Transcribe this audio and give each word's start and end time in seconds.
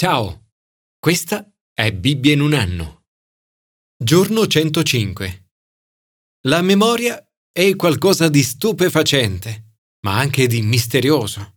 Ciao, 0.00 0.50
questa 1.00 1.44
è 1.74 1.92
Bibbia 1.92 2.32
in 2.32 2.40
un 2.40 2.52
anno. 2.54 3.06
Giorno 4.00 4.46
105. 4.46 5.46
La 6.46 6.62
memoria 6.62 7.20
è 7.50 7.74
qualcosa 7.74 8.28
di 8.28 8.44
stupefacente, 8.44 9.78
ma 10.04 10.16
anche 10.16 10.46
di 10.46 10.62
misterioso. 10.62 11.56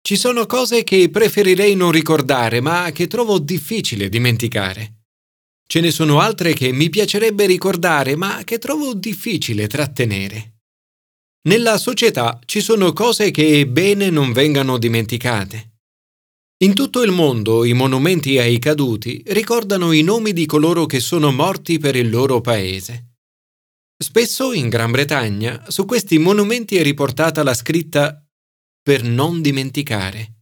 Ci 0.00 0.14
sono 0.14 0.46
cose 0.46 0.84
che 0.84 1.10
preferirei 1.10 1.74
non 1.74 1.90
ricordare, 1.90 2.60
ma 2.60 2.92
che 2.92 3.08
trovo 3.08 3.40
difficile 3.40 4.08
dimenticare. 4.08 5.06
Ce 5.66 5.80
ne 5.80 5.90
sono 5.90 6.20
altre 6.20 6.52
che 6.52 6.70
mi 6.70 6.88
piacerebbe 6.88 7.46
ricordare, 7.46 8.14
ma 8.14 8.44
che 8.44 8.58
trovo 8.58 8.94
difficile 8.94 9.66
trattenere. 9.66 10.60
Nella 11.48 11.78
società 11.78 12.38
ci 12.46 12.60
sono 12.60 12.92
cose 12.92 13.32
che 13.32 13.62
è 13.62 13.66
bene 13.66 14.08
non 14.08 14.30
vengano 14.30 14.78
dimenticate. 14.78 15.69
In 16.62 16.74
tutto 16.74 17.02
il 17.02 17.10
mondo 17.10 17.64
i 17.64 17.72
monumenti 17.72 18.38
ai 18.38 18.58
caduti 18.58 19.22
ricordano 19.28 19.92
i 19.92 20.02
nomi 20.02 20.34
di 20.34 20.44
coloro 20.44 20.84
che 20.84 21.00
sono 21.00 21.32
morti 21.32 21.78
per 21.78 21.96
il 21.96 22.10
loro 22.10 22.42
paese. 22.42 23.14
Spesso 23.96 24.52
in 24.52 24.68
Gran 24.68 24.90
Bretagna 24.90 25.70
su 25.70 25.86
questi 25.86 26.18
monumenti 26.18 26.76
è 26.76 26.82
riportata 26.82 27.42
la 27.42 27.54
scritta 27.54 28.22
per 28.82 29.02
non 29.02 29.40
dimenticare. 29.40 30.34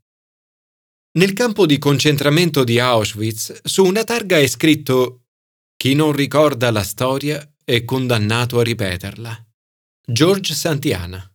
Nel 1.19 1.35
campo 1.35 1.67
di 1.67 1.79
concentramento 1.79 2.65
di 2.65 2.81
Auschwitz 2.81 3.61
su 3.63 3.85
una 3.85 4.03
targa 4.03 4.39
è 4.39 4.47
scritto 4.49 5.27
Chi 5.77 5.95
non 5.95 6.11
ricorda 6.11 6.73
la 6.73 6.83
storia 6.83 7.49
è 7.65 7.85
condannato 7.85 8.59
a 8.59 8.65
ripeterla. 8.65 9.47
George 10.05 10.53
Santiana. 10.53 11.33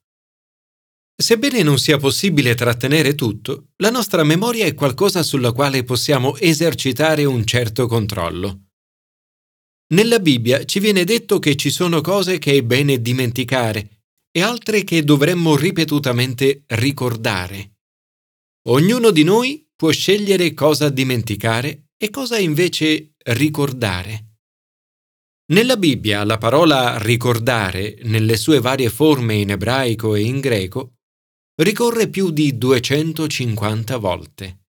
Sebbene 1.23 1.63
non 1.63 1.80
sia 1.80 1.95
possibile 1.95 2.54
trattenere 2.54 3.16
tutto, 3.16 3.70
la 3.77 3.90
nostra 3.90 4.26
memoria 4.26 4.66
è 4.66 4.73
qualcosa 4.73 5.23
sulla 5.23 5.54
quale 5.54 5.86
possiamo 5.86 6.36
esercitare 6.36 7.23
un 7.23 7.45
certo 7.45 7.88
controllo. 7.88 8.64
Nella 9.94 10.20
Bibbia 10.20 10.66
ci 10.66 10.81
viene 10.81 11.06
detto 11.06 11.39
che 11.39 11.56
ci 11.56 11.70
sono 11.70 12.02
cose 12.02 12.39
che 12.39 12.58
è 12.58 12.62
bene 12.62 13.02
dimenticare 13.02 14.02
e 14.31 14.42
altre 14.42 14.84
che 14.84 15.06
dovremmo 15.06 15.56
ripetutamente 15.56 16.66
ricordare. 16.67 17.78
Ognuno 18.67 19.09
di 19.12 19.23
noi 19.23 19.66
può 19.78 19.92
scegliere 19.92 20.53
cosa 20.53 20.90
dimenticare 20.90 21.92
e 21.95 22.09
cosa 22.09 22.38
invece 22.38 23.14
ricordare. 23.28 24.40
Nella 25.53 25.78
Bibbia 25.78 26.25
la 26.25 26.38
parola 26.38 26.97
ricordare, 26.97 27.97
nelle 28.02 28.36
sue 28.36 28.59
varie 28.59 28.90
forme 28.90 29.36
in 29.36 29.52
ebraico 29.52 30.16
e 30.16 30.22
in 30.22 30.42
greco, 30.42 30.92
ricorre 31.56 32.08
più 32.08 32.32
di 32.32 32.58
250 32.58 33.98
volte. 33.98 34.62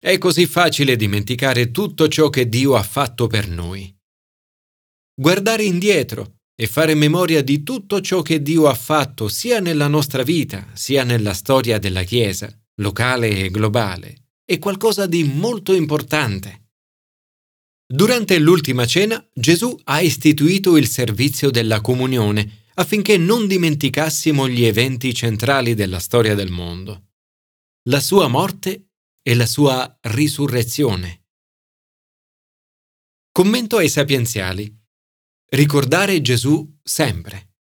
È 0.00 0.16
così 0.16 0.46
facile 0.46 0.96
dimenticare 0.96 1.70
tutto 1.70 2.08
ciò 2.08 2.30
che 2.30 2.48
Dio 2.48 2.76
ha 2.76 2.82
fatto 2.82 3.26
per 3.26 3.48
noi. 3.48 3.94
Guardare 5.14 5.64
indietro 5.64 6.36
e 6.54 6.66
fare 6.66 6.94
memoria 6.94 7.42
di 7.42 7.62
tutto 7.62 8.00
ciò 8.00 8.22
che 8.22 8.40
Dio 8.40 8.68
ha 8.68 8.74
fatto 8.74 9.28
sia 9.28 9.60
nella 9.60 9.88
nostra 9.88 10.22
vita, 10.22 10.68
sia 10.74 11.04
nella 11.04 11.34
storia 11.34 11.78
della 11.78 12.04
Chiesa, 12.04 12.48
locale 12.76 13.28
e 13.44 13.50
globale, 13.50 14.28
è 14.44 14.58
qualcosa 14.58 15.06
di 15.06 15.24
molto 15.24 15.74
importante. 15.74 16.68
Durante 17.86 18.38
l'ultima 18.38 18.86
cena 18.86 19.24
Gesù 19.32 19.78
ha 19.84 20.00
istituito 20.00 20.76
il 20.76 20.86
servizio 20.86 21.50
della 21.50 21.80
comunione 21.80 22.57
affinché 22.78 23.16
non 23.16 23.46
dimenticassimo 23.46 24.48
gli 24.48 24.64
eventi 24.64 25.12
centrali 25.12 25.74
della 25.74 25.98
storia 25.98 26.34
del 26.34 26.50
mondo, 26.50 27.08
la 27.88 28.00
sua 28.00 28.28
morte 28.28 28.90
e 29.20 29.34
la 29.34 29.46
sua 29.46 29.98
risurrezione. 30.02 31.26
Commento 33.32 33.76
ai 33.76 33.88
sapienziali. 33.88 34.74
Ricordare 35.50 36.20
Gesù 36.20 36.78
sempre. 36.82 37.54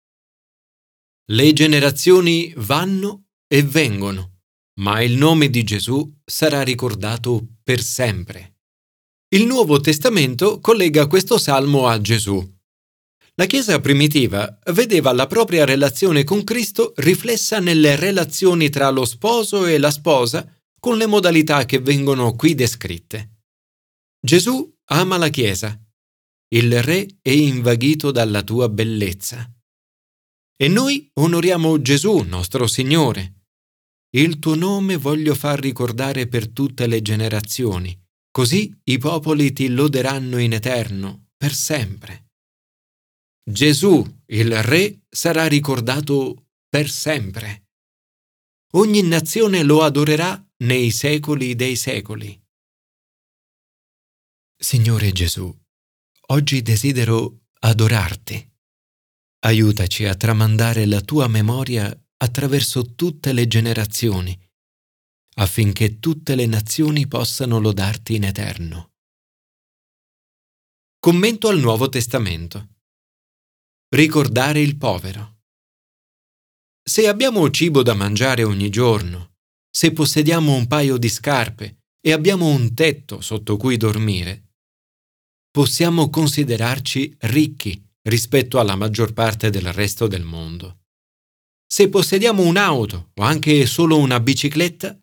Le 1.31 1.54
generazioni 1.54 2.54
vanno 2.58 3.27
e 3.48 3.64
vengono, 3.64 4.42
ma 4.81 5.02
il 5.02 5.15
nome 5.15 5.49
di 5.49 5.64
Gesù 5.64 6.21
sarà 6.25 6.61
ricordato 6.61 7.55
per 7.64 7.81
sempre. 7.81 8.58
Il 9.30 9.45
Nuovo 9.45 9.80
Testamento 9.80 10.59
collega 10.59 11.08
questo 11.08 11.37
salmo 11.37 11.87
a 11.87 11.99
Gesù. 12.02 12.55
La 13.36 13.46
Chiesa 13.46 13.80
primitiva 13.80 14.60
vedeva 14.72 15.12
la 15.12 15.28
propria 15.28 15.66
relazione 15.66 16.23
con 16.23 16.44
Cristo 16.44 16.94
riflessa 16.98 17.60
nelle 17.60 17.96
relazioni 17.96 18.70
tra 18.70 18.90
lo 18.90 19.06
sposo 19.06 19.66
e 19.66 19.78
la 19.78 19.92
sposa 19.92 20.50
con 20.80 20.98
le 20.98 21.06
modalità 21.06 21.66
che 21.66 21.80
vengono 21.80 22.36
qui 22.36 22.56
descritte. 22.56 23.42
Gesù 24.20 24.73
ama 24.86 25.18
la 25.18 25.30
Chiesa. 25.30 25.78
Il 26.50 26.82
Re 26.82 27.18
è 27.22 27.32
invaghito 27.32 28.12
dalla 28.12 28.42
tua 28.44 28.70
bellezza. 28.70 29.52
E 30.56 30.67
noi 30.67 31.10
onoriamo 31.14 31.82
Gesù, 31.82 32.20
nostro 32.20 32.67
Signore. 32.67 33.48
Il 34.16 34.40
tuo 34.40 34.56
nome 34.56 34.96
voglio 34.96 35.36
far 35.36 35.60
ricordare 35.60 36.28
per 36.28 36.48
tutte 36.50 36.88
le 36.88 37.02
generazioni 37.02 38.04
Così 38.36 38.70
i 38.84 38.98
popoli 38.98 39.54
ti 39.54 39.70
loderanno 39.70 40.40
in 40.40 40.52
eterno, 40.52 41.28
per 41.38 41.54
sempre. 41.54 42.24
Gesù, 43.48 44.04
il 44.28 44.64
Re, 44.64 45.06
sarà 45.08 45.48
ricordato 45.48 46.48
per 46.67 46.89
sempre. 46.89 47.67
Ogni 48.73 49.04
nazione 49.04 49.64
lo 49.64 49.83
adorerà 49.83 50.44
nei 50.64 50.89
secoli 50.92 51.55
dei 51.55 51.76
secoli. 51.76 52.42
Signore 54.58 55.11
Gesù, 55.11 55.54
oggi 56.28 56.61
desidero 56.61 57.50
adorarti. 57.60 58.54
Aiutaci 59.45 60.05
a 60.05 60.16
tramandare 60.16 60.86
la 60.86 61.02
tua 61.02 61.28
memoria 61.28 61.95
attraverso 62.17 62.95
tutte 62.95 63.32
le 63.32 63.48
generazioni 63.48 64.38
affinché 65.36 66.00
tutte 66.00 66.36
le 66.36 66.45
nazioni 66.45 67.08
possano 67.08 67.60
lodarti 67.60 68.16
in 68.16 68.23
eterno. 68.23 68.94
Commento 71.00 71.50
al 71.50 71.60
Nuovo 71.60 71.89
Testamento. 71.89 72.74
Ricordare 73.88 74.62
il 74.62 74.78
povero. 74.78 75.42
Se 76.84 77.08
abbiamo 77.08 77.50
cibo 77.52 77.84
da 77.84 77.94
mangiare 77.94 78.44
ogni 78.44 78.70
giorno, 78.70 79.36
se 79.70 79.94
possediamo 79.94 80.56
un 80.56 80.66
paio 80.66 80.98
di 80.98 81.08
scarpe 81.08 81.84
e 82.02 82.12
abbiamo 82.12 82.48
un 82.48 82.73
tetto 82.73 83.22
sotto 83.22 83.58
cui 83.58 83.78
dormire, 83.78 84.54
possiamo 85.52 86.10
considerarci 86.10 87.16
ricchi 87.22 87.80
rispetto 88.10 88.60
alla 88.60 88.76
maggior 88.76 89.14
parte 89.14 89.52
del 89.52 89.72
resto 89.72 90.08
del 90.08 90.23
mondo. 90.23 90.80
Se 91.72 91.88
possediamo 91.88 92.42
un'auto 92.42 93.12
o 93.14 93.22
anche 93.22 93.67
solo 93.67 94.00
una 94.00 94.20
bicicletta, 94.20 95.00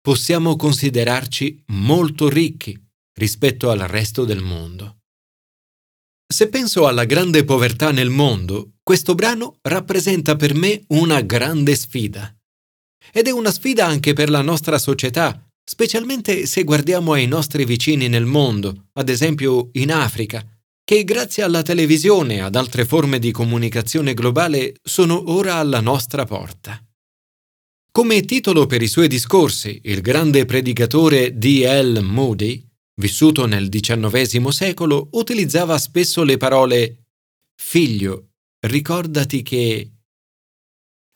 possiamo 0.00 0.56
considerarci 0.56 1.64
molto 1.66 2.30
ricchi 2.30 2.82
rispetto 3.12 3.70
al 3.70 3.80
resto 3.80 4.24
del 4.24 4.40
mondo. 4.40 5.01
Se 6.32 6.48
penso 6.48 6.86
alla 6.86 7.04
grande 7.04 7.44
povertà 7.44 7.90
nel 7.90 8.08
mondo, 8.08 8.76
questo 8.82 9.14
brano 9.14 9.58
rappresenta 9.60 10.34
per 10.34 10.54
me 10.54 10.82
una 10.88 11.20
grande 11.20 11.76
sfida. 11.76 12.34
Ed 13.12 13.26
è 13.26 13.30
una 13.30 13.52
sfida 13.52 13.84
anche 13.84 14.14
per 14.14 14.30
la 14.30 14.40
nostra 14.40 14.78
società, 14.78 15.46
specialmente 15.62 16.46
se 16.46 16.64
guardiamo 16.64 17.12
ai 17.12 17.26
nostri 17.26 17.66
vicini 17.66 18.08
nel 18.08 18.24
mondo, 18.24 18.86
ad 18.94 19.10
esempio 19.10 19.68
in 19.72 19.92
Africa, 19.92 20.42
che 20.82 21.04
grazie 21.04 21.42
alla 21.42 21.60
televisione 21.60 22.36
e 22.36 22.40
ad 22.40 22.56
altre 22.56 22.86
forme 22.86 23.18
di 23.18 23.30
comunicazione 23.30 24.14
globale 24.14 24.76
sono 24.82 25.32
ora 25.32 25.56
alla 25.56 25.80
nostra 25.80 26.24
porta. 26.24 26.82
Come 27.90 28.22
titolo 28.22 28.64
per 28.64 28.80
i 28.80 28.88
suoi 28.88 29.06
discorsi, 29.06 29.82
il 29.84 30.00
grande 30.00 30.46
predicatore 30.46 31.36
D. 31.36 31.62
L. 31.66 32.00
Moody, 32.00 32.71
vissuto 32.96 33.46
nel 33.46 33.68
XIX 33.68 34.48
secolo, 34.48 35.08
utilizzava 35.12 35.78
spesso 35.78 36.22
le 36.22 36.36
parole 36.36 37.04
Figlio, 37.54 38.32
ricordati 38.66 39.42
che... 39.42 39.90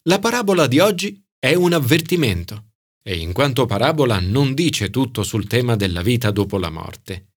La 0.09 0.19
parabola 0.19 0.67
di 0.67 0.79
oggi 0.79 1.23
è 1.39 1.55
un 1.55 1.73
avvertimento 1.73 2.65
e 3.03 3.19
in 3.19 3.33
quanto 3.33 3.67
parabola 3.67 4.19
non 4.21 4.55
dice 4.55 4.91
tutto 4.91 5.23
sul 5.23 5.47
tema 5.47 5.77
della 5.77 6.03
vita 6.03 6.31
dopo 6.31 6.59
la 6.59 6.71
morte. 6.71 7.29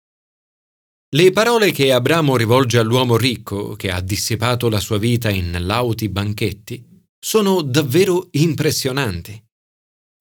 Le 1.11 1.31
parole 1.31 1.71
che 1.71 1.91
Abramo 1.91 2.37
rivolge 2.37 2.77
all'uomo 2.77 3.17
ricco 3.17 3.75
che 3.75 3.89
ha 3.89 3.99
dissipato 3.99 4.69
la 4.69 4.79
sua 4.79 4.99
vita 4.99 5.29
in 5.29 5.57
lauti 5.65 6.07
banchetti 6.07 6.85
sono 7.19 7.61
davvero 7.61 8.27
impressionanti. 8.31 9.43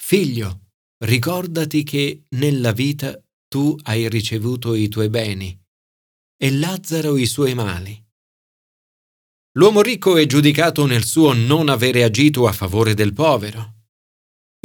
Figlio, 0.00 0.68
ricordati 1.04 1.82
che 1.82 2.24
nella 2.30 2.72
vita 2.72 3.18
tu 3.48 3.74
hai 3.84 4.08
ricevuto 4.08 4.74
i 4.74 4.88
tuoi 4.88 5.08
beni 5.08 5.58
e 6.36 6.52
Lazzaro 6.52 7.16
i 7.16 7.26
suoi 7.26 7.54
mali. 7.54 8.00
L'uomo 9.56 9.80
ricco 9.80 10.16
è 10.16 10.26
giudicato 10.26 10.86
nel 10.86 11.04
suo 11.04 11.32
non 11.32 11.68
avere 11.68 12.04
agito 12.04 12.46
a 12.46 12.52
favore 12.52 12.94
del 12.94 13.12
povero. 13.12 13.74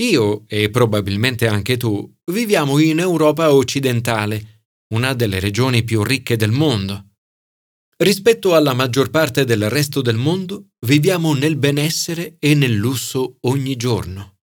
Io, 0.02 0.44
e 0.48 0.70
probabilmente 0.70 1.48
anche 1.48 1.78
tu, 1.78 2.14
viviamo 2.32 2.78
in 2.78 3.00
Europa 3.00 3.54
occidentale, 3.54 4.66
una 4.94 5.14
delle 5.14 5.40
regioni 5.40 5.84
più 5.84 6.04
ricche 6.04 6.36
del 6.36 6.52
mondo. 6.52 7.08
Rispetto 7.98 8.54
alla 8.54 8.74
maggior 8.74 9.10
parte 9.10 9.46
del 9.46 9.70
resto 9.70 10.02
del 10.02 10.18
mondo, 10.18 10.72
viviamo 10.86 11.34
nel 11.34 11.56
benessere 11.56 12.36
e 12.38 12.54
nel 12.54 12.74
lusso 12.74 13.38
ogni 13.42 13.76
giorno. 13.76 14.42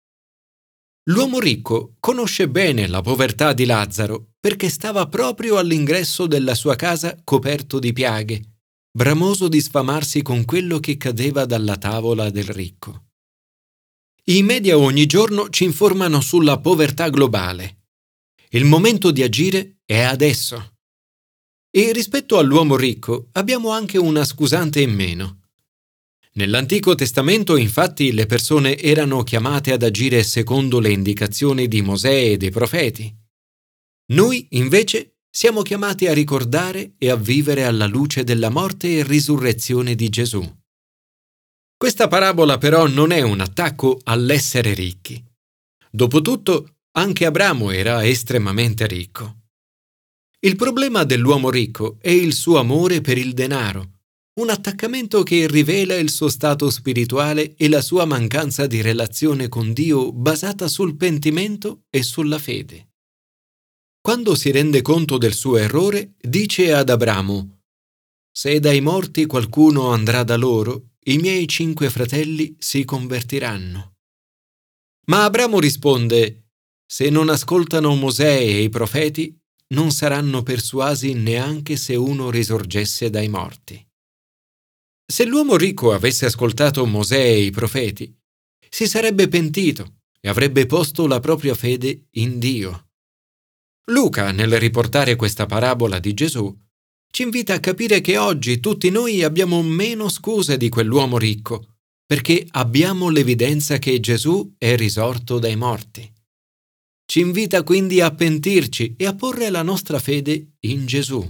L'uomo 1.05 1.38
ricco 1.41 1.97
conosce 1.99 2.49
bene 2.49 2.87
la 2.87 3.00
povertà 3.00 3.52
di 3.52 3.64
Lazzaro 3.64 4.32
perché 4.38 4.69
stava 4.69 5.08
proprio 5.08 5.56
all'ingresso 5.56 6.26
della 6.26 6.55
sua 6.55 6.76
casa 6.76 7.19
coperto 7.25 7.79
di 7.79 7.93
piaghe, 7.93 8.58
bramoso 8.91 9.49
di 9.49 9.61
sfamarsi 9.61 10.20
con 10.23 10.44
quello 10.44 10.79
che 10.79 10.97
cadeva 10.99 11.47
dalla 11.47 11.76
tavola 11.76 12.31
del 12.31 12.44
ricco. 12.44 13.06
I 14.25 14.43
media 14.43 14.76
ogni 14.76 15.06
giorno 15.06 15.49
ci 15.49 15.64
informano 15.64 16.20
sulla 16.20 16.61
povertà 16.61 17.08
globale. 17.08 17.87
Il 18.50 18.64
momento 18.64 19.11
di 19.11 19.23
agire 19.23 19.79
è 19.85 20.00
adesso. 20.00 20.75
E 21.70 21.93
rispetto 21.93 22.38
all'uomo 22.38 22.76
ricco 22.76 23.29
abbiamo 23.32 23.70
anche 23.70 23.96
una 23.96 24.25
scusante 24.25 24.81
in 24.81 24.94
meno. 24.94 25.39
Nell'Antico 26.40 26.94
Testamento 26.94 27.58
infatti 27.58 28.12
le 28.12 28.25
persone 28.25 28.78
erano 28.78 29.22
chiamate 29.25 29.72
ad 29.72 29.82
agire 29.82 30.22
secondo 30.22 30.81
le 30.81 30.90
indicazioni 30.90 31.69
di 31.69 31.82
Mosè 31.82 32.31
e 32.31 32.38
dei 32.38 32.50
profeti. 32.50 33.14
Noi 34.12 34.46
invece 34.52 35.19
siamo 35.31 35.60
chiamati 35.60 36.06
a 36.06 36.14
ricordare 36.14 36.94
e 36.96 37.10
a 37.10 37.16
vivere 37.16 37.64
alla 37.64 37.84
luce 37.84 38.25
della 38.25 38.48
morte 38.48 38.96
e 38.96 39.02
risurrezione 39.02 39.94
di 39.94 40.08
Gesù. 40.08 40.42
Questa 41.76 42.08
parabola 42.08 42.56
però 42.56 42.88
non 42.88 43.10
è 43.12 43.20
un 43.20 43.40
attacco 43.40 44.00
all'essere 44.04 44.72
ricchi. 44.72 45.22
Dopotutto, 45.90 46.76
anche 46.93 47.26
Abramo 47.26 47.70
era 47.70 48.06
estremamente 48.06 48.86
ricco. 48.86 49.40
Il 50.38 50.56
problema 50.56 51.04
dell'uomo 51.04 51.50
ricco 51.50 51.98
è 52.00 52.08
il 52.08 52.32
suo 52.32 52.58
amore 52.58 53.02
per 53.02 53.19
il 53.19 53.34
denaro, 53.34 54.00
un 54.40 54.48
attaccamento 54.48 55.22
che 55.22 55.46
rivela 55.46 55.94
il 55.96 56.10
suo 56.10 56.31
stato 56.31 56.70
spirituale 56.70 57.54
e 57.56 57.69
la 57.69 57.82
sua 57.82 58.06
mancanza 58.06 58.66
di 58.66 58.81
relazione 58.81 59.48
con 59.48 59.75
Dio 59.75 60.12
basata 60.12 60.66
sul 60.66 60.96
pentimento 60.96 61.82
e 61.90 62.02
sulla 62.02 62.38
fede. 62.38 62.88
Quando 64.00 64.34
si 64.34 64.50
rende 64.50 64.81
conto 64.81 65.19
del 65.19 65.34
suo 65.34 65.58
errore, 65.58 66.14
dice 66.19 66.72
ad 66.72 66.88
Abramo, 66.88 67.58
Se 68.32 68.58
dai 68.60 68.81
morti 68.81 69.26
qualcuno 69.26 69.90
andrà 69.90 70.22
da 70.22 70.37
loro, 70.37 70.93
i 71.04 71.19
miei 71.19 71.46
cinque 71.46 71.90
fratelli 71.90 72.56
si 72.58 72.84
convertiranno. 72.84 73.96
Ma 75.08 75.25
Abramo 75.25 75.60
risponde, 75.60 76.46
Se 76.86 77.10
non 77.10 77.28
ascoltano 77.28 77.94
Mosè 77.94 78.38
e 78.38 78.62
i 78.62 78.70
profeti, 78.70 79.38
non 79.75 79.90
saranno 79.90 80.43
persuasi 80.43 81.12
neanche 81.12 81.76
se 81.76 81.94
uno 81.94 82.31
risorgesse 82.31 83.10
dai 83.10 83.28
morti. 83.28 83.88
Se 85.10 85.24
l'uomo 85.24 85.56
ricco 85.56 85.92
avesse 85.92 86.26
ascoltato 86.26 86.86
Mosè 86.86 87.18
e 87.18 87.42
i 87.42 87.50
profeti, 87.50 88.16
si 88.68 88.86
sarebbe 88.86 89.26
pentito 89.26 90.02
e 90.20 90.28
avrebbe 90.28 90.66
posto 90.66 91.08
la 91.08 91.18
propria 91.18 91.56
fede 91.56 92.06
in 92.12 92.38
Dio. 92.38 92.90
Luca, 93.86 94.30
nel 94.30 94.56
riportare 94.60 95.16
questa 95.16 95.46
parabola 95.46 95.98
di 95.98 96.14
Gesù, 96.14 96.56
ci 97.10 97.22
invita 97.22 97.54
a 97.54 97.58
capire 97.58 98.00
che 98.00 98.18
oggi 98.18 98.60
tutti 98.60 98.88
noi 98.90 99.24
abbiamo 99.24 99.60
meno 99.64 100.08
scuse 100.08 100.56
di 100.56 100.68
quell'uomo 100.68 101.18
ricco, 101.18 101.78
perché 102.06 102.46
abbiamo 102.48 103.08
l'evidenza 103.08 103.78
che 103.78 103.98
Gesù 103.98 104.54
è 104.58 104.76
risorto 104.76 105.40
dai 105.40 105.56
morti. 105.56 106.08
Ci 107.04 107.18
invita 107.18 107.64
quindi 107.64 108.00
a 108.00 108.14
pentirci 108.14 108.94
e 108.96 109.06
a 109.06 109.14
porre 109.16 109.50
la 109.50 109.62
nostra 109.62 109.98
fede 109.98 110.52
in 110.60 110.86
Gesù. 110.86 111.28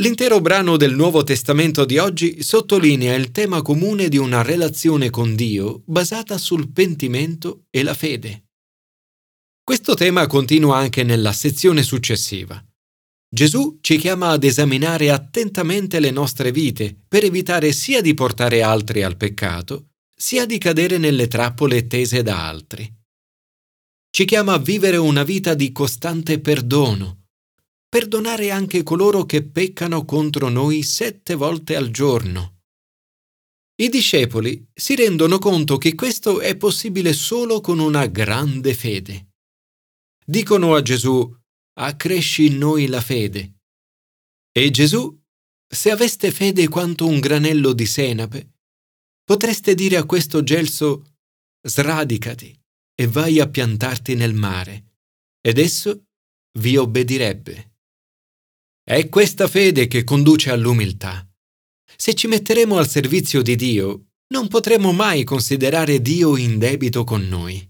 L'intero 0.00 0.40
brano 0.40 0.78
del 0.78 0.94
Nuovo 0.94 1.22
Testamento 1.24 1.84
di 1.84 1.98
oggi 1.98 2.42
sottolinea 2.42 3.14
il 3.16 3.32
tema 3.32 3.60
comune 3.60 4.08
di 4.08 4.16
una 4.16 4.40
relazione 4.40 5.10
con 5.10 5.34
Dio 5.34 5.82
basata 5.84 6.38
sul 6.38 6.72
pentimento 6.72 7.66
e 7.68 7.82
la 7.82 7.92
fede. 7.92 8.44
Questo 9.62 9.92
tema 9.92 10.26
continua 10.26 10.78
anche 10.78 11.02
nella 11.02 11.32
sezione 11.32 11.82
successiva. 11.82 12.64
Gesù 13.28 13.76
ci 13.82 13.98
chiama 13.98 14.30
ad 14.30 14.42
esaminare 14.42 15.10
attentamente 15.10 16.00
le 16.00 16.10
nostre 16.10 16.50
vite 16.50 16.96
per 17.06 17.24
evitare 17.24 17.70
sia 17.72 18.00
di 18.00 18.14
portare 18.14 18.62
altri 18.62 19.02
al 19.02 19.18
peccato, 19.18 19.90
sia 20.14 20.46
di 20.46 20.56
cadere 20.56 20.96
nelle 20.96 21.28
trappole 21.28 21.86
tese 21.86 22.22
da 22.22 22.48
altri 22.48 22.90
ci 24.12 24.24
chiama 24.24 24.54
a 24.54 24.58
vivere 24.58 24.96
una 24.96 25.22
vita 25.22 25.54
di 25.54 25.70
costante 25.70 26.40
perdono, 26.40 27.19
perdonare 27.90 28.52
anche 28.52 28.84
coloro 28.84 29.26
che 29.26 29.42
peccano 29.42 30.04
contro 30.04 30.48
noi 30.48 30.84
sette 30.84 31.34
volte 31.34 31.74
al 31.74 31.90
giorno. 31.90 32.60
I 33.80 33.88
discepoli 33.88 34.64
si 34.72 34.94
rendono 34.94 35.38
conto 35.38 35.76
che 35.76 35.96
questo 35.96 36.40
è 36.40 36.56
possibile 36.56 37.12
solo 37.12 37.60
con 37.60 37.80
una 37.80 38.06
grande 38.06 38.74
fede. 38.74 39.32
Dicono 40.24 40.76
a 40.76 40.82
Gesù, 40.82 41.36
accresci 41.80 42.46
in 42.46 42.58
noi 42.58 42.86
la 42.86 43.00
fede. 43.00 43.54
E 44.52 44.70
Gesù, 44.70 45.18
se 45.66 45.90
aveste 45.90 46.30
fede 46.30 46.68
quanto 46.68 47.06
un 47.06 47.18
granello 47.18 47.72
di 47.72 47.86
senape, 47.86 48.58
potreste 49.24 49.74
dire 49.74 49.96
a 49.96 50.04
questo 50.04 50.44
gelso, 50.44 51.16
sradicati 51.60 52.56
e 52.94 53.06
vai 53.08 53.40
a 53.40 53.48
piantarti 53.48 54.14
nel 54.14 54.34
mare, 54.34 54.98
ed 55.40 55.58
esso 55.58 56.04
vi 56.58 56.76
obbedirebbe. 56.76 57.69
È 58.82 59.08
questa 59.08 59.46
fede 59.46 59.86
che 59.86 60.04
conduce 60.04 60.50
all'umiltà. 60.50 61.26
Se 61.96 62.14
ci 62.14 62.26
metteremo 62.26 62.76
al 62.78 62.88
servizio 62.88 63.42
di 63.42 63.56
Dio, 63.56 64.06
non 64.32 64.48
potremo 64.48 64.92
mai 64.92 65.24
considerare 65.24 66.00
Dio 66.00 66.36
in 66.36 66.58
debito 66.58 67.04
con 67.04 67.26
noi. 67.26 67.68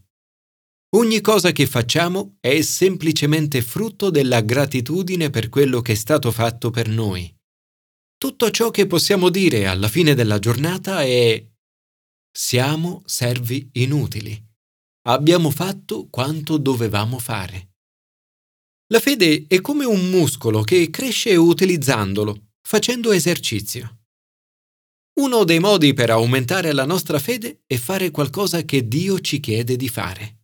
Ogni 0.96 1.20
cosa 1.20 1.52
che 1.52 1.66
facciamo 1.66 2.36
è 2.40 2.60
semplicemente 2.62 3.62
frutto 3.62 4.10
della 4.10 4.40
gratitudine 4.40 5.30
per 5.30 5.48
quello 5.48 5.80
che 5.80 5.92
è 5.92 5.94
stato 5.94 6.32
fatto 6.32 6.70
per 6.70 6.88
noi. 6.88 7.32
Tutto 8.16 8.50
ciò 8.50 8.70
che 8.70 8.86
possiamo 8.86 9.30
dire 9.30 9.66
alla 9.66 9.88
fine 9.88 10.14
della 10.14 10.38
giornata 10.38 11.02
è 11.02 11.44
siamo 12.32 13.02
servi 13.06 13.68
inutili. 13.74 14.38
Abbiamo 15.06 15.50
fatto 15.50 16.08
quanto 16.10 16.58
dovevamo 16.58 17.18
fare. 17.18 17.69
La 18.92 18.98
fede 18.98 19.44
è 19.46 19.60
come 19.60 19.84
un 19.84 20.10
muscolo 20.10 20.62
che 20.62 20.90
cresce 20.90 21.36
utilizzandolo, 21.36 22.54
facendo 22.60 23.12
esercizio. 23.12 23.98
Uno 25.20 25.44
dei 25.44 25.60
modi 25.60 25.94
per 25.94 26.10
aumentare 26.10 26.72
la 26.72 26.84
nostra 26.84 27.20
fede 27.20 27.62
è 27.66 27.76
fare 27.76 28.10
qualcosa 28.10 28.62
che 28.64 28.88
Dio 28.88 29.20
ci 29.20 29.38
chiede 29.38 29.76
di 29.76 29.88
fare. 29.88 30.38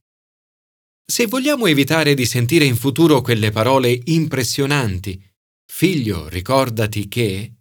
Se 1.05 1.27
vogliamo 1.27 1.67
evitare 1.67 2.15
di 2.15 2.25
sentire 2.25 2.65
in 2.65 2.77
futuro 2.77 3.21
quelle 3.21 3.51
parole 3.51 4.01
impressionanti, 4.05 5.21
figlio, 5.65 6.29
ricordati 6.29 7.09
che, 7.09 7.53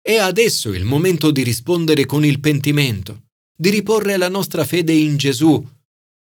è 0.00 0.16
adesso 0.16 0.72
il 0.72 0.84
momento 0.84 1.30
di 1.30 1.44
rispondere 1.44 2.06
con 2.06 2.24
il 2.24 2.40
pentimento, 2.40 3.26
di 3.56 3.70
riporre 3.70 4.16
la 4.16 4.28
nostra 4.28 4.64
fede 4.64 4.92
in 4.92 5.16
Gesù 5.16 5.64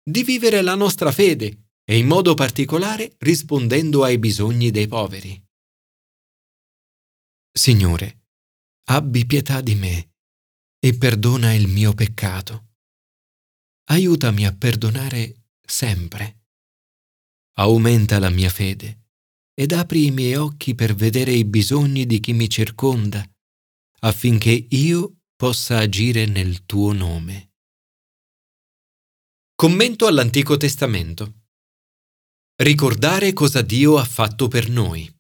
di 0.04 0.24
vivere 0.24 0.64
la 0.64 0.74
nostra 0.74 1.12
fede 1.12 1.61
e 1.92 1.98
in 1.98 2.08
modo 2.08 2.36
particolare 2.36 3.16
rispondendo 3.18 4.06
ai 4.06 4.18
bisogni 4.18 4.72
dei 4.72 4.88
poveri. 4.88 5.46
Signore, 7.52 8.28
abbi 8.86 9.26
pietà 9.26 9.60
di 9.60 9.76
me 9.76 10.14
e 10.80 10.98
perdona 10.98 11.54
il 11.54 11.68
mio 11.68 11.94
peccato. 11.94 12.76
Aiutami 13.90 14.46
a 14.46 14.56
perdonare 14.56 15.48
sempre. 15.60 16.46
Aumenta 17.58 18.20
la 18.20 18.30
mia 18.30 18.50
fede 18.50 19.10
ed 19.54 19.74
apri 19.74 20.06
i 20.06 20.12
miei 20.12 20.36
occhi 20.36 20.76
per 20.76 20.96
vedere 20.96 21.34
i 21.34 21.44
bisogni 21.44 22.06
di 22.06 22.22
chi 22.22 22.32
mi 22.32 22.50
circonda, 22.50 23.22
affinché 24.00 24.68
io 24.70 25.24
possa 25.36 25.80
agire 25.80 26.26
nel 26.26 26.66
tuo 26.66 26.94
nome. 26.94 27.52
Commento 29.56 30.08
all'Antico 30.08 30.56
Testamento. 30.56 31.41
Ricordare 32.62 33.34
cosa 33.34 33.64
Dio 33.64 33.98
ha 33.98 34.06
fatto 34.06 34.48
per 34.48 34.70
noi. 34.70 35.12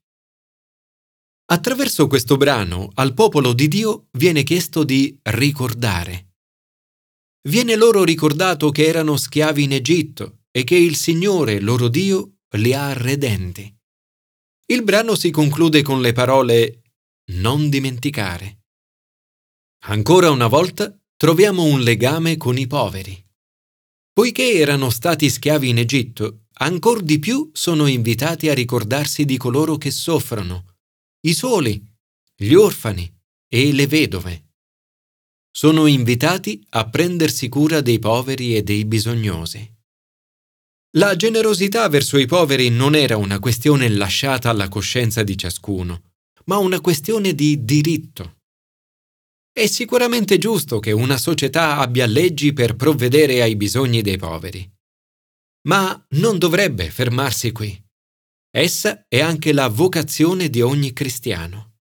Attraverso 1.45 2.05
questo 2.05 2.37
brano 2.37 2.91
al 2.93 3.15
popolo 3.15 3.53
di 3.53 3.67
Dio 3.67 4.09
viene 4.11 4.43
chiesto 4.43 4.83
di 4.83 5.17
ricordare. 5.23 6.35
Viene 7.49 7.75
loro 7.75 8.03
ricordato 8.03 8.69
che 8.69 8.85
erano 8.85 9.17
schiavi 9.17 9.63
in 9.63 9.73
Egitto 9.73 10.41
e 10.51 10.63
che 10.63 10.75
il 10.75 10.95
Signore, 10.95 11.59
loro 11.59 11.87
Dio, 11.87 12.41
li 12.57 12.75
ha 12.75 12.93
redenti. 12.93 13.75
Il 14.67 14.83
brano 14.83 15.15
si 15.15 15.31
conclude 15.31 15.81
con 15.81 15.99
le 15.99 16.11
parole 16.11 16.83
non 17.31 17.71
dimenticare. 17.71 18.65
Ancora 19.85 20.29
una 20.29 20.45
volta 20.45 20.95
troviamo 21.17 21.63
un 21.63 21.81
legame 21.81 22.37
con 22.37 22.59
i 22.59 22.67
poveri. 22.67 23.19
Poiché 24.13 24.59
erano 24.59 24.91
stati 24.91 25.27
schiavi 25.27 25.69
in 25.69 25.79
Egitto, 25.79 26.40
ancor 26.61 27.01
di 27.01 27.17
più 27.17 27.49
sono 27.53 27.87
invitati 27.87 28.47
a 28.47 28.53
ricordarsi 28.53 29.25
di 29.25 29.35
coloro 29.37 29.77
che 29.77 29.89
soffrono, 29.89 30.75
i 31.21 31.33
soli, 31.33 31.83
gli 32.35 32.53
orfani 32.53 33.11
e 33.47 33.73
le 33.73 33.87
vedove. 33.87 34.49
Sono 35.51 35.87
invitati 35.87 36.63
a 36.69 36.87
prendersi 36.87 37.49
cura 37.49 37.81
dei 37.81 37.97
poveri 37.99 38.55
e 38.55 38.61
dei 38.61 38.85
bisognosi. 38.85 39.69
La 40.97 41.15
generosità 41.15 41.87
verso 41.89 42.17
i 42.17 42.27
poveri 42.27 42.69
non 42.69 42.95
era 42.95 43.17
una 43.17 43.39
questione 43.39 43.89
lasciata 43.89 44.49
alla 44.49 44.69
coscienza 44.69 45.23
di 45.23 45.35
ciascuno, 45.37 46.11
ma 46.45 46.57
una 46.57 46.79
questione 46.79 47.33
di 47.33 47.65
diritto. 47.65 48.37
È 49.51 49.65
sicuramente 49.65 50.37
giusto 50.37 50.79
che 50.79 50.91
una 50.91 51.17
società 51.17 51.77
abbia 51.77 52.05
leggi 52.05 52.53
per 52.53 52.75
provvedere 52.75 53.41
ai 53.41 53.55
bisogni 53.55 54.01
dei 54.01 54.17
poveri. 54.17 54.79
Ma 55.67 56.05
non 56.11 56.37
dovrebbe 56.37 56.89
fermarsi 56.89 57.51
qui. 57.51 57.79
Essa 58.49 59.05
è 59.07 59.19
anche 59.19 59.53
la 59.53 59.67
vocazione 59.67 60.49
di 60.49 60.61
ogni 60.61 60.93
cristiano. 60.93 61.77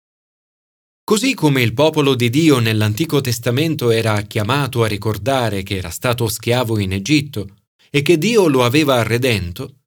Così 1.04 1.34
come 1.36 1.62
il 1.62 1.74
popolo 1.74 2.16
di 2.16 2.30
Dio 2.30 2.60
nell'Antico 2.60 3.22
Testamento 3.22 3.92
era 3.92 4.22
chiamato 4.24 4.84
a 4.84 4.88
ricordare 4.88 5.62
che 5.62 5.78
era 5.78 5.92
stato 5.92 6.28
schiavo 6.28 6.80
in 6.80 6.94
Egitto 6.94 7.58
e 7.92 8.02
che 8.02 8.18
Dio 8.18 8.48
lo 8.48 8.64
aveva 8.64 9.04
redento, 9.04 9.86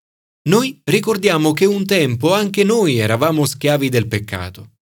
noi 0.48 0.80
ricordiamo 0.84 1.52
che 1.52 1.64
un 1.64 1.84
tempo 1.84 2.32
anche 2.32 2.64
noi 2.64 2.98
eravamo 2.98 3.44
schiavi 3.44 3.88
del 3.88 4.06
peccato. 4.06 4.76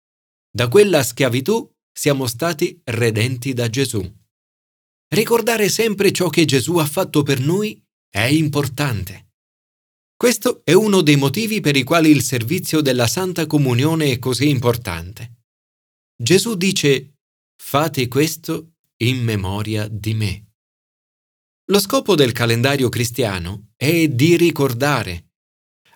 Da 0.51 0.67
quella 0.67 1.03
schiavitù 1.03 1.69
siamo 1.91 2.27
stati 2.27 2.81
redenti 2.83 3.53
da 3.53 3.69
Gesù. 3.69 4.01
Ricordare 5.13 5.69
sempre 5.69 6.11
ciò 6.11 6.29
che 6.29 6.45
Gesù 6.45 6.77
ha 6.77 6.85
fatto 6.85 7.21
per 7.23 7.39
noi 7.39 7.82
è 8.15 8.25
importante. 8.25 9.31
Questo 10.15 10.61
è 10.63 10.73
uno 10.73 11.01
dei 11.01 11.15
motivi 11.15 11.61
per 11.61 11.75
i 11.75 11.81
quali 11.81 12.11
il 12.11 12.21
servizio 12.21 12.79
della 12.79 13.07
Santa 13.07 13.47
Comunione 13.47 14.11
è 14.11 14.19
così 14.19 14.49
importante. 14.49 15.45
Gesù 16.15 16.53
dice, 16.53 17.15
fate 17.59 18.07
questo 18.07 18.73
in 18.97 19.23
memoria 19.23 19.87
di 19.87 20.13
me. 20.13 20.51
Lo 21.71 21.79
scopo 21.79 22.13
del 22.13 22.33
calendario 22.33 22.87
cristiano 22.89 23.71
è 23.75 24.07
di 24.07 24.37
ricordare. 24.37 25.31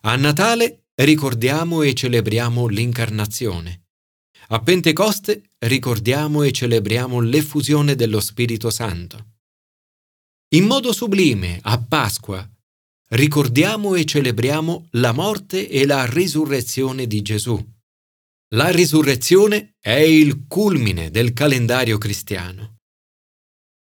A 0.01 0.15
Natale 0.15 0.88
ricordiamo 0.95 1.83
e 1.83 1.93
celebriamo 1.93 2.65
l'incarnazione. 2.65 3.89
A 4.47 4.59
Pentecoste 4.59 5.51
ricordiamo 5.59 6.41
e 6.41 6.51
celebriamo 6.51 7.19
l'effusione 7.19 7.93
dello 7.93 8.19
Spirito 8.19 8.71
Santo. 8.71 9.37
In 10.51 10.63
modo 10.63 10.94
sublime, 10.94 11.60
a 11.62 11.77
Pasqua, 11.77 12.50
ricordiamo 13.10 13.96
e 13.96 14.06
celebriamo 14.06 14.88
la 14.92 15.12
morte 15.12 15.68
e 15.68 15.86
la 15.86 16.06
risurrezione 16.06 17.06
di 17.06 17.22
Gesù. 17.22 17.62
La 18.56 18.70
risurrezione 18.70 19.75
è 19.77 19.98
il 19.98 20.46
culmine 20.48 21.12
del 21.12 21.34
calendario 21.34 21.98
cristiano. 21.98 22.77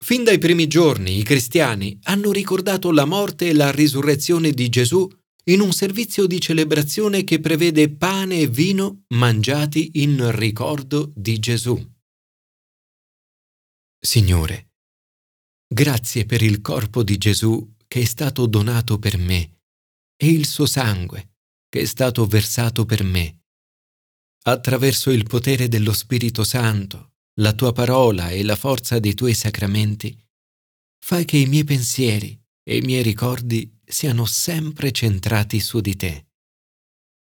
Fin 0.04 0.24
dai 0.24 0.40
primi 0.40 0.66
giorni 0.66 1.20
i 1.20 1.24
cristiani 1.24 2.00
hanno 2.06 2.32
ricordato 2.32 2.92
la 2.92 3.06
morte 3.06 3.50
e 3.50 3.54
la 3.54 3.70
risurrezione 3.70 4.50
di 4.50 4.68
Gesù 4.68 5.08
in 5.44 5.60
un 5.62 5.72
servizio 5.72 6.26
di 6.26 6.42
celebrazione 6.42 7.24
che 7.24 7.40
prevede 7.40 7.96
pane 7.96 8.40
e 8.40 8.48
vino 8.48 9.04
mangiati 9.10 10.02
in 10.02 10.36
ricordo 10.36 11.12
di 11.16 11.38
Gesù. 11.38 11.80
Signore, 14.00 14.70
grazie 15.68 16.26
per 16.26 16.42
il 16.42 16.62
corpo 16.62 17.04
di 17.04 17.18
Gesù 17.18 17.74
che 17.88 18.02
è 18.02 18.06
stato 18.06 18.46
donato 18.46 19.00
per 19.00 19.18
me 19.18 19.62
e 20.16 20.30
il 20.30 20.46
suo 20.46 20.66
sangue 20.66 21.36
che 21.70 21.82
è 21.82 21.86
stato 21.86 22.26
versato 22.26 22.86
per 22.86 23.04
me. 23.04 23.42
Attraverso 24.44 25.12
il 25.12 25.24
potere 25.24 25.68
dello 25.68 25.92
Spirito 25.92 26.44
Santo, 26.44 27.14
la 27.40 27.54
tua 27.54 27.74
parola 27.74 28.30
e 28.30 28.44
la 28.44 28.56
forza 28.56 29.00
dei 29.00 29.14
tuoi 29.14 29.34
sacramenti, 29.34 30.18
fai 31.04 31.26
che 31.26 31.38
i 31.38 31.48
miei 31.48 31.64
pensieri 31.64 32.40
e 32.64 32.78
i 32.78 32.82
miei 32.82 33.04
ricordi 33.04 33.78
siano 33.84 34.26
sempre 34.26 34.92
centrati 34.92 35.60
su 35.60 35.82
di 35.82 35.96
te. 35.96 36.28